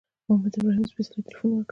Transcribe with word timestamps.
محمد 0.27 0.53
ابراهیم 0.59 0.85
سپېڅلي 0.91 1.21
تیلفون 1.25 1.49
را 1.51 1.55
وکړ. 1.57 1.69